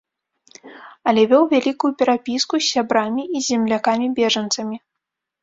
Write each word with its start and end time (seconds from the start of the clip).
Але 1.11 1.21
вёў 1.33 1.43
вялікую 1.51 1.91
перапіску 1.99 2.53
з 2.61 2.65
сябрамі 2.73 3.27
і 3.27 3.37
з 3.37 3.45
землякамі-бежанцамі. 3.51 4.77